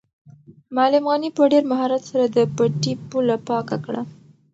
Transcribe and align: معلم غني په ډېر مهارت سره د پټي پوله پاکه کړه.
معلم 0.75 1.05
غني 1.11 1.29
په 1.37 1.43
ډېر 1.51 1.63
مهارت 1.71 2.01
سره 2.11 2.25
د 2.27 2.37
پټي 2.55 2.93
پوله 3.09 3.35
پاکه 3.47 3.77
کړه. 3.85 4.01